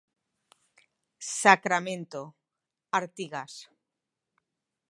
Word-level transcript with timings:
Sacramento, 1.41 2.21
Artigas. 3.01 3.53